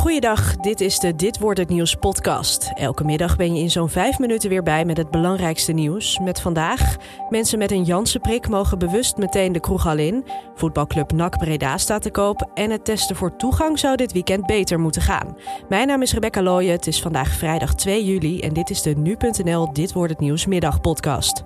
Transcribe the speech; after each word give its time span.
Goeiedag, 0.00 0.56
dit 0.56 0.80
is 0.80 0.98
de 0.98 1.16
Dit 1.16 1.38
wordt 1.38 1.58
het 1.58 1.68
nieuws 1.68 1.94
podcast. 1.94 2.70
Elke 2.74 3.04
middag 3.04 3.36
ben 3.36 3.54
je 3.54 3.60
in 3.60 3.70
zo'n 3.70 3.88
vijf 3.88 4.18
minuten 4.18 4.48
weer 4.48 4.62
bij 4.62 4.84
met 4.84 4.96
het 4.96 5.10
belangrijkste 5.10 5.72
nieuws. 5.72 6.18
Met 6.18 6.40
vandaag, 6.40 6.96
mensen 7.30 7.58
met 7.58 7.70
een 7.70 7.84
Janssen-prik 7.84 8.48
mogen 8.48 8.78
bewust 8.78 9.16
meteen 9.16 9.52
de 9.52 9.60
kroeg 9.60 9.86
al 9.86 9.96
in. 9.96 10.24
Voetbalclub 10.54 11.12
NAC 11.12 11.38
Breda 11.38 11.78
staat 11.78 12.02
te 12.02 12.10
koop 12.10 12.50
en 12.54 12.70
het 12.70 12.84
testen 12.84 13.16
voor 13.16 13.36
toegang 13.36 13.78
zou 13.78 13.96
dit 13.96 14.12
weekend 14.12 14.46
beter 14.46 14.80
moeten 14.80 15.02
gaan. 15.02 15.36
Mijn 15.68 15.86
naam 15.86 16.02
is 16.02 16.12
Rebecca 16.12 16.42
Looyen, 16.42 16.72
het 16.72 16.86
is 16.86 17.02
vandaag 17.02 17.28
vrijdag 17.28 17.74
2 17.74 18.04
juli 18.04 18.40
en 18.40 18.52
dit 18.52 18.70
is 18.70 18.82
de 18.82 18.94
Nu.nl 18.96 19.72
Dit 19.72 19.92
wordt 19.92 20.12
het 20.12 20.20
nieuws 20.20 20.46
middagpodcast. 20.46 21.44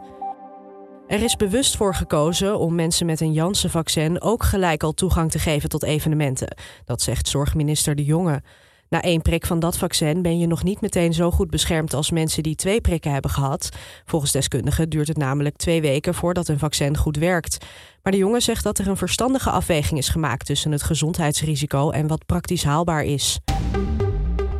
Er 1.07 1.23
is 1.23 1.37
bewust 1.37 1.77
voor 1.77 1.95
gekozen 1.95 2.59
om 2.59 2.75
mensen 2.75 3.07
met 3.07 3.21
een 3.21 3.33
Janssen-vaccin 3.33 4.21
ook 4.21 4.43
gelijk 4.43 4.83
al 4.83 4.93
toegang 4.93 5.31
te 5.31 5.39
geven 5.39 5.69
tot 5.69 5.83
evenementen. 5.83 6.57
Dat 6.85 7.03
zegt 7.03 7.29
zorgminister 7.29 7.95
De 7.95 8.05
Jonge. 8.05 8.43
Na 8.89 9.03
één 9.03 9.23
prik 9.23 9.47
van 9.47 9.61
dat 9.61 9.79
vaccin 9.79 10.23
ben 10.23 10.39
je 10.39 10.47
nog 10.47 10.63
niet 10.63 10.81
meteen 10.81 11.13
zo 11.15 11.31
goed 11.31 11.51
beschermd 11.51 11.95
als 11.95 12.11
mensen 12.11 12.43
die 12.43 12.55
twee 12.55 12.81
prikken 12.81 13.13
hebben 13.13 13.31
gehad. 13.31 13.69
Volgens 14.05 14.33
deskundigen 14.33 14.89
duurt 14.89 15.09
het 15.09 15.17
namelijk 15.17 15.57
twee 15.57 15.81
weken 15.81 16.15
voordat 16.15 16.49
een 16.49 16.59
vaccin 16.59 16.97
goed 16.97 17.17
werkt. 17.17 17.65
Maar 18.03 18.13
de 18.13 18.19
jongen 18.19 18.43
zegt 18.43 18.65
dat 18.65 18.79
er 18.79 18.89
een 18.89 18.97
verstandige 18.97 19.51
afweging 19.51 19.99
is 19.99 20.09
gemaakt 20.09 20.47
tussen 20.47 20.73
het 20.73 20.83
gezondheidsrisico 20.83 21.91
en 21.91 22.07
wat 22.07 22.27
praktisch 22.27 22.65
haalbaar 22.65 23.05
is. 23.05 23.41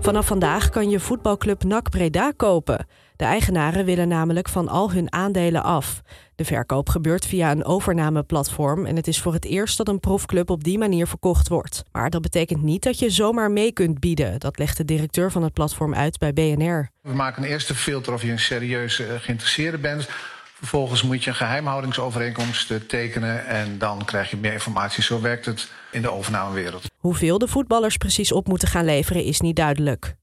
Vanaf 0.01 0.27
vandaag 0.27 0.69
kan 0.69 0.91
je 0.91 1.01
voetbalclub 1.01 1.65
NAC 1.65 1.91
Breda 1.91 2.33
kopen. 2.37 2.87
De 3.17 3.25
eigenaren 3.25 3.85
willen 3.85 4.09
namelijk 4.09 4.49
van 4.49 4.69
al 4.69 4.93
hun 4.93 5.13
aandelen 5.13 5.63
af. 5.63 6.03
De 6.35 6.45
verkoop 6.45 6.89
gebeurt 6.89 7.27
via 7.27 7.51
een 7.51 7.65
overnameplatform 7.65 8.87
en 8.87 8.97
het 8.97 9.07
is 9.07 9.21
voor 9.21 9.33
het 9.33 9.45
eerst 9.45 9.77
dat 9.77 9.89
een 9.89 10.01
profclub 10.01 10.51
op 10.51 10.65
die 10.65 10.79
manier 10.79 11.07
verkocht 11.07 11.49
wordt. 11.49 11.83
Maar 11.93 12.11
dat 12.11 12.23
betekent 12.23 12.63
niet 12.63 12.83
dat 12.83 12.99
je 12.99 13.11
zomaar 13.11 13.51
mee 13.51 13.73
kunt 13.73 14.01
bieden. 14.01 14.41
Dat 14.41 14.59
legt 14.59 14.77
de 14.77 14.85
directeur 14.85 15.31
van 15.31 15.43
het 15.43 15.53
platform 15.53 15.95
uit 15.95 16.19
bij 16.19 16.33
BNR. 16.33 16.91
We 17.01 17.15
maken 17.15 17.43
een 17.43 17.49
eerste 17.49 17.75
filter 17.75 18.13
of 18.13 18.23
je 18.23 18.31
een 18.31 18.39
serieus 18.39 19.01
uh, 19.01 19.07
geïnteresseerde 19.19 19.79
bent. 19.79 20.09
Vervolgens 20.55 21.03
moet 21.03 21.25
je 21.25 21.31
een 21.31 21.37
geheimhoudingsovereenkomst 21.37 22.71
uh, 22.71 22.79
tekenen 22.79 23.47
en 23.47 23.79
dan 23.79 24.05
krijg 24.05 24.31
je 24.31 24.37
meer 24.37 24.53
informatie. 24.53 25.03
Zo 25.03 25.21
werkt 25.21 25.47
het 25.47 25.71
in 25.91 26.03
de 26.03 26.11
overnamewereld. 26.11 26.85
Hoeveel 26.97 27.39
de 27.39 27.49
voetballers 27.49 27.97
precies 27.97 28.33
op 28.33 28.49
moeten 28.49 28.69
gaan 28.69 28.85
leveren 28.85 29.25
is 29.25 29.41
niet 29.41 29.57
duidelijk. 29.57 30.15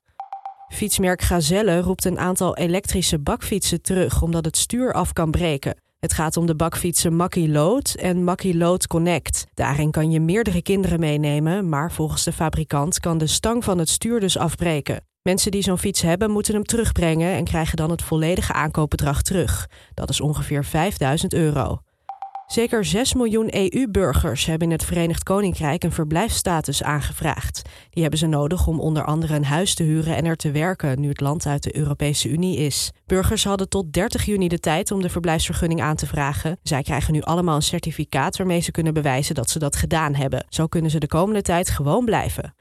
Fietsmerk 0.72 1.22
Gazelle 1.22 1.82
roept 1.82 2.06
een 2.06 2.20
aantal 2.20 2.56
elektrische 2.56 3.20
bakfietsen 3.20 3.82
terug 3.82 4.22
omdat 4.22 4.46
het 4.46 4.58
stuur 4.58 4.94
af 4.94 5.14
kan 5.14 5.32
breken. 5.32 5.76
Het 6.00 6.14
gaat 6.14 6.38
om 6.38 6.46
de 6.46 6.56
bakfietsen 6.56 7.16
Makkie 7.16 7.50
Load 7.50 7.96
en 8.00 8.24
Makkie 8.24 8.58
Load 8.58 8.88
Connect. 8.88 9.46
Daarin 9.54 9.92
kan 9.92 10.12
je 10.12 10.20
meerdere 10.20 10.62
kinderen 10.62 11.00
meenemen, 11.00 11.70
maar 11.70 11.92
volgens 11.92 12.24
de 12.24 12.32
fabrikant 12.32 13.00
kan 13.00 13.18
de 13.18 13.28
stang 13.28 13.64
van 13.64 13.78
het 13.78 13.90
stuur 13.90 14.20
dus 14.20 14.38
afbreken. 14.38 15.04
Mensen 15.22 15.52
die 15.52 15.62
zo'n 15.62 15.78
fiets 15.78 16.02
hebben 16.02 16.32
moeten 16.32 16.54
hem 16.54 16.64
terugbrengen 16.64 17.34
en 17.34 17.44
krijgen 17.44 17.78
dan 17.78 17.92
het 17.92 18.02
volledige 18.02 18.54
aankoopbedrag 18.54 19.22
terug. 19.22 19.70
Dat 19.94 20.10
is 20.10 20.22
ongeveer 20.22 20.66
5000 20.66 21.34
euro. 21.34 21.82
Zeker 22.52 22.86
6 22.86 23.14
miljoen 23.14 23.56
EU-burgers 23.56 24.46
hebben 24.46 24.68
in 24.68 24.74
het 24.74 24.86
Verenigd 24.86 25.24
Koninkrijk 25.24 25.84
een 25.84 25.92
verblijfsstatus 25.92 26.84
aangevraagd. 26.84 27.62
Die 27.90 28.02
hebben 28.02 28.20
ze 28.20 28.28
nodig 28.28 28.68
om 28.68 28.80
onder 28.80 29.06
andere 29.06 29.36
een 29.36 29.46
huis 29.46 29.76
te 29.76 29.84
huren 29.84 30.16
en 30.16 30.26
er 30.26 30.36
te 30.36 30.52
werken 30.52 31.00
nu 31.00 31.10
het 31.10 31.20
land 31.20 31.46
uit 31.46 31.64
de 31.64 31.78
Europese 31.78 32.30
Unie 32.30 32.58
is. 32.58 32.92
Burgers 33.06 33.44
hadden 33.44 33.70
tot 33.70 33.94
30 33.94 34.26
juni 34.26 34.48
de 34.48 34.60
tijd 34.60 34.92
om 34.92 35.02
de 35.02 35.10
verblijfsvergunning 35.10 35.82
aan 35.82 35.96
te 35.96 36.08
vragen. 36.08 36.58
Zij 36.64 36.82
krijgen 36.82 37.14
nu 37.14 37.22
allemaal 37.22 37.56
een 37.56 37.62
certificaat 37.62 38.38
waarmee 38.38 38.60
ze 38.60 38.72
kunnen 38.72 38.94
bewijzen 38.94 39.36
dat 39.36 39.50
ze 39.50 39.60
dat 39.60 39.76
gedaan 39.76 40.16
hebben. 40.16 40.46
Zo 40.50 40.68
kunnen 40.68 40.92
ze 40.92 41.00
de 41.00 41.08
komende 41.08 41.42
tijd 41.42 41.70
gewoon 41.70 42.06
blijven. 42.06 42.54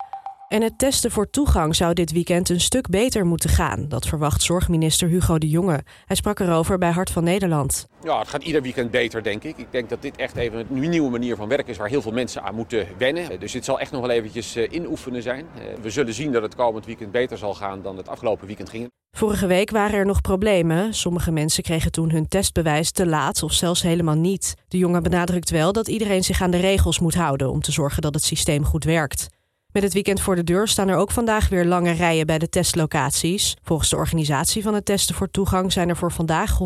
En 0.51 0.63
het 0.63 0.79
testen 0.79 1.11
voor 1.11 1.31
toegang 1.31 1.77
zou 1.77 1.95
dit 1.95 2.13
weekend 2.13 2.49
een 2.49 2.61
stuk 2.61 2.89
beter 2.89 3.27
moeten 3.27 3.51
gaan. 3.51 3.89
Dat 3.89 4.07
verwacht 4.07 4.43
zorgminister 4.43 5.09
Hugo 5.09 5.39
de 5.39 5.49
Jonge. 5.49 5.81
Hij 6.05 6.17
sprak 6.17 6.41
erover 6.41 6.79
bij 6.79 6.91
Hart 6.91 7.11
van 7.11 7.25
Nederland. 7.25 7.87
Ja, 8.05 8.19
het 8.19 8.29
gaat 8.29 8.43
ieder 8.43 8.63
weekend 8.63 8.91
beter, 8.91 9.23
denk 9.23 9.43
ik. 9.45 9.59
Ik 9.59 9.67
denk 9.71 9.89
dat 9.89 10.03
dit 10.03 10.17
echt 10.17 10.37
even 10.37 10.67
een 10.71 10.89
nieuwe 10.89 11.11
manier 11.11 11.37
van 11.37 11.49
werken 11.49 11.69
is 11.69 11.77
waar 11.77 11.89
heel 11.89 12.03
veel 12.03 12.13
mensen 12.13 12.43
aan 12.43 12.55
moeten 12.55 12.87
wennen. 12.99 13.41
Dus 13.41 13.53
dit 13.53 13.65
zal 13.65 13.81
echt 13.81 13.93
nog 13.93 14.01
wel 14.01 14.11
eventjes 14.11 14.57
inoefenen 14.57 15.23
zijn. 15.23 15.47
We 15.83 15.91
zullen 15.91 16.15
zien 16.15 16.33
dat 16.33 16.43
het 16.43 16.55
komend 16.55 16.87
weekend 16.87 17.13
beter 17.13 17.39
zal 17.39 17.55
gaan 17.55 17.83
dan 17.83 17.97
het 17.97 18.09
afgelopen 18.09 18.47
weekend 18.47 18.71
ging. 18.71 18.89
Vorige 19.17 19.47
week 19.47 19.71
waren 19.71 19.99
er 19.99 20.07
nog 20.07 20.21
problemen. 20.21 20.95
Sommige 20.95 21.31
mensen 21.31 21.63
kregen 21.63 21.93
toen 21.93 22.11
hun 22.11 22.29
testbewijs 22.29 22.91
te 22.91 23.07
laat 23.07 23.43
of 23.43 23.53
zelfs 23.53 23.83
helemaal 23.83 24.17
niet. 24.17 24.55
De 24.69 24.79
jongen 24.79 25.03
benadrukt 25.03 25.51
wel 25.51 25.73
dat 25.73 25.89
iedereen 25.89 26.25
zich 26.25 26.43
aan 26.43 26.51
de 26.51 26.61
regels 26.61 26.99
moet 26.99 27.15
houden 27.15 27.51
om 27.51 27.61
te 27.61 27.73
zorgen 27.73 28.03
dat 28.03 28.15
het 28.15 28.25
systeem 28.25 28.65
goed 28.65 28.85
werkt. 28.85 29.29
Met 29.73 29.83
het 29.83 29.93
weekend 29.93 30.21
voor 30.21 30.37
de 30.37 30.45
deur 30.45 30.69
staan 30.69 30.89
er 30.89 30.97
ook 30.97 31.11
vandaag 31.11 31.49
weer 31.49 31.65
lange 31.65 31.91
rijen 31.91 32.27
bij 32.27 32.39
de 32.39 32.49
testlocaties. 32.49 33.57
Volgens 33.63 33.89
de 33.89 33.97
organisatie 33.97 34.63
van 34.63 34.75
het 34.75 34.85
testen 34.85 35.15
voor 35.15 35.31
toegang 35.31 35.73
zijn 35.73 35.89
er 35.89 35.97
voor 35.97 36.13
vandaag 36.13 36.59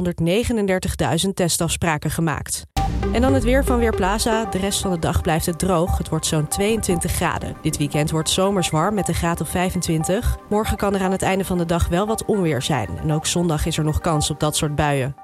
139.000 1.25 1.31
testafspraken 1.35 2.11
gemaakt. 2.11 2.65
En 3.13 3.21
dan 3.21 3.35
het 3.35 3.45
weer 3.45 3.65
van 3.65 3.79
Weerplaza. 3.79 4.45
De 4.45 4.59
rest 4.59 4.81
van 4.81 4.91
de 4.91 4.99
dag 4.99 5.21
blijft 5.21 5.47
het 5.47 5.59
droog. 5.59 5.99
Het 5.99 6.09
wordt 6.09 6.27
zo'n 6.27 6.49
22 6.49 7.13
graden. 7.13 7.57
Dit 7.63 7.77
weekend 7.77 8.11
wordt 8.11 8.31
zomers 8.31 8.71
warm 8.71 8.95
met 8.95 9.09
een 9.09 9.15
graad 9.15 9.41
of 9.41 9.49
25. 9.49 10.37
Morgen 10.49 10.77
kan 10.77 10.95
er 10.95 11.01
aan 11.01 11.13
het 11.13 11.23
einde 11.23 11.45
van 11.45 11.59
de 11.59 11.67
dag 11.67 11.89
wel 11.89 12.07
wat 12.07 12.25
onweer 12.25 12.63
zijn. 12.63 12.89
En 13.03 13.13
ook 13.13 13.27
zondag 13.27 13.67
is 13.67 13.79
er 13.79 13.85
nog 13.85 14.01
kans 14.01 14.31
op 14.31 14.41
dat 14.41 14.57
soort 14.57 14.75
buien. 14.75 15.24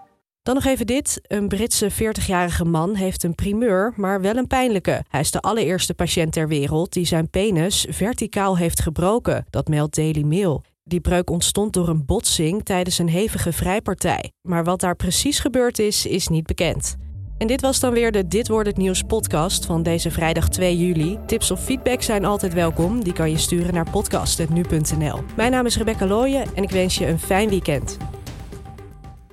Dan 0.50 0.62
nog 0.62 0.72
even 0.72 0.86
dit. 0.86 1.20
Een 1.22 1.48
Britse 1.48 1.90
40-jarige 1.92 2.64
man 2.64 2.94
heeft 2.94 3.22
een 3.22 3.34
primeur, 3.34 3.92
maar 3.96 4.20
wel 4.20 4.36
een 4.36 4.46
pijnlijke. 4.46 5.04
Hij 5.08 5.20
is 5.20 5.30
de 5.30 5.40
allereerste 5.40 5.94
patiënt 5.94 6.32
ter 6.32 6.48
wereld 6.48 6.92
die 6.92 7.04
zijn 7.04 7.30
penis 7.30 7.86
verticaal 7.90 8.56
heeft 8.56 8.80
gebroken. 8.80 9.46
Dat 9.50 9.68
meldt 9.68 9.96
Daily 9.96 10.22
Mail. 10.22 10.62
Die 10.84 11.00
breuk 11.00 11.30
ontstond 11.30 11.72
door 11.72 11.88
een 11.88 12.04
botsing 12.04 12.64
tijdens 12.64 12.98
een 12.98 13.08
hevige 13.08 13.52
vrijpartij. 13.52 14.32
Maar 14.42 14.64
wat 14.64 14.80
daar 14.80 14.96
precies 14.96 15.38
gebeurd 15.38 15.78
is, 15.78 16.06
is 16.06 16.28
niet 16.28 16.46
bekend. 16.46 16.96
En 17.38 17.46
dit 17.46 17.60
was 17.60 17.80
dan 17.80 17.92
weer 17.92 18.12
de 18.12 18.28
Dit 18.28 18.48
wordt 18.48 18.68
het 18.68 18.76
nieuws 18.76 19.02
podcast 19.02 19.66
van 19.66 19.82
deze 19.82 20.10
vrijdag 20.10 20.48
2 20.48 20.76
juli. 20.76 21.18
Tips 21.26 21.50
of 21.50 21.64
feedback 21.64 22.02
zijn 22.02 22.24
altijd 22.24 22.54
welkom. 22.54 23.04
Die 23.04 23.12
kan 23.12 23.30
je 23.30 23.38
sturen 23.38 23.74
naar 23.74 23.90
podcast.nu.nl. 23.90 25.20
Mijn 25.36 25.50
naam 25.50 25.66
is 25.66 25.76
Rebecca 25.76 26.06
Looyen 26.06 26.44
en 26.54 26.62
ik 26.62 26.70
wens 26.70 26.98
je 26.98 27.06
een 27.06 27.18
fijn 27.18 27.48
weekend. 27.48 27.98